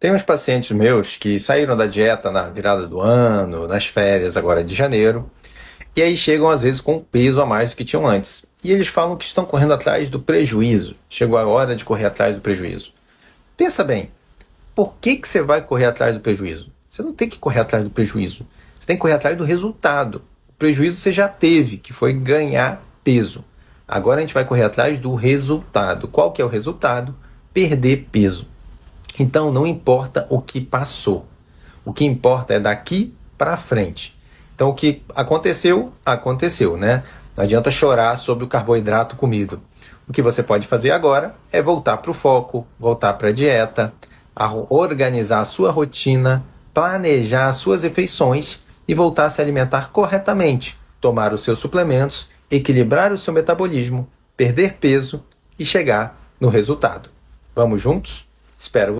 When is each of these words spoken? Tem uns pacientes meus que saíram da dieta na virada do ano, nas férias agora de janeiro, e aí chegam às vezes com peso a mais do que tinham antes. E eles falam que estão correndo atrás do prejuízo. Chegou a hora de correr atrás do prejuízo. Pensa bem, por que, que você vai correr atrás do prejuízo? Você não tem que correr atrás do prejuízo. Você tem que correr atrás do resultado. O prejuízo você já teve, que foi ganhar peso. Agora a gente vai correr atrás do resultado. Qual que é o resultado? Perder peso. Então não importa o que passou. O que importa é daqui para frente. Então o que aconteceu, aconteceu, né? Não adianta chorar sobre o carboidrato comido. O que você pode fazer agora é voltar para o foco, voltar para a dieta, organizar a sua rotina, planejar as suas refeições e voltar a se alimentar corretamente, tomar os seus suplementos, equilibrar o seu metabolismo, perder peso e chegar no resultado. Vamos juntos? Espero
Tem 0.00 0.12
uns 0.12 0.22
pacientes 0.22 0.70
meus 0.70 1.16
que 1.16 1.40
saíram 1.40 1.76
da 1.76 1.84
dieta 1.84 2.30
na 2.30 2.48
virada 2.48 2.86
do 2.86 3.00
ano, 3.00 3.66
nas 3.66 3.86
férias 3.86 4.36
agora 4.36 4.62
de 4.62 4.72
janeiro, 4.72 5.28
e 5.96 6.00
aí 6.00 6.16
chegam 6.16 6.48
às 6.48 6.62
vezes 6.62 6.80
com 6.80 7.00
peso 7.00 7.42
a 7.42 7.46
mais 7.46 7.70
do 7.70 7.76
que 7.76 7.84
tinham 7.84 8.06
antes. 8.06 8.46
E 8.62 8.70
eles 8.70 8.86
falam 8.86 9.16
que 9.16 9.24
estão 9.24 9.44
correndo 9.44 9.72
atrás 9.72 10.08
do 10.08 10.20
prejuízo. 10.20 10.94
Chegou 11.10 11.36
a 11.36 11.44
hora 11.44 11.74
de 11.74 11.84
correr 11.84 12.04
atrás 12.04 12.36
do 12.36 12.40
prejuízo. 12.40 12.92
Pensa 13.56 13.82
bem, 13.82 14.08
por 14.72 14.94
que, 15.00 15.16
que 15.16 15.28
você 15.28 15.42
vai 15.42 15.62
correr 15.62 15.86
atrás 15.86 16.14
do 16.14 16.20
prejuízo? 16.20 16.70
Você 16.88 17.02
não 17.02 17.12
tem 17.12 17.28
que 17.28 17.38
correr 17.38 17.58
atrás 17.58 17.82
do 17.82 17.90
prejuízo. 17.90 18.46
Você 18.78 18.86
tem 18.86 18.94
que 18.94 19.02
correr 19.02 19.14
atrás 19.14 19.36
do 19.36 19.42
resultado. 19.42 20.22
O 20.48 20.52
prejuízo 20.52 20.96
você 20.96 21.10
já 21.10 21.26
teve, 21.26 21.76
que 21.76 21.92
foi 21.92 22.12
ganhar 22.12 22.86
peso. 23.02 23.44
Agora 23.86 24.18
a 24.18 24.20
gente 24.20 24.34
vai 24.34 24.44
correr 24.44 24.62
atrás 24.62 25.00
do 25.00 25.16
resultado. 25.16 26.06
Qual 26.06 26.30
que 26.30 26.40
é 26.40 26.44
o 26.44 26.48
resultado? 26.48 27.16
Perder 27.52 28.06
peso. 28.12 28.46
Então 29.18 29.52
não 29.52 29.66
importa 29.66 30.26
o 30.30 30.40
que 30.40 30.60
passou. 30.60 31.26
O 31.84 31.92
que 31.92 32.04
importa 32.04 32.54
é 32.54 32.60
daqui 32.60 33.14
para 33.36 33.56
frente. 33.56 34.16
Então 34.54 34.70
o 34.70 34.74
que 34.74 35.02
aconteceu, 35.14 35.92
aconteceu, 36.04 36.76
né? 36.76 37.02
Não 37.36 37.44
adianta 37.44 37.70
chorar 37.70 38.16
sobre 38.16 38.44
o 38.44 38.48
carboidrato 38.48 39.16
comido. 39.16 39.60
O 40.08 40.12
que 40.12 40.22
você 40.22 40.42
pode 40.42 40.66
fazer 40.66 40.90
agora 40.90 41.34
é 41.52 41.60
voltar 41.60 41.98
para 41.98 42.10
o 42.10 42.14
foco, 42.14 42.66
voltar 42.78 43.12
para 43.14 43.28
a 43.28 43.32
dieta, 43.32 43.92
organizar 44.70 45.40
a 45.40 45.44
sua 45.44 45.70
rotina, 45.70 46.44
planejar 46.72 47.48
as 47.48 47.56
suas 47.56 47.82
refeições 47.82 48.60
e 48.86 48.94
voltar 48.94 49.26
a 49.26 49.28
se 49.28 49.42
alimentar 49.42 49.90
corretamente, 49.90 50.78
tomar 51.00 51.34
os 51.34 51.42
seus 51.42 51.58
suplementos, 51.58 52.30
equilibrar 52.50 53.12
o 53.12 53.18
seu 53.18 53.34
metabolismo, 53.34 54.08
perder 54.36 54.74
peso 54.74 55.22
e 55.58 55.64
chegar 55.64 56.18
no 56.40 56.48
resultado. 56.48 57.10
Vamos 57.54 57.82
juntos? 57.82 58.26
Espero 58.56 58.96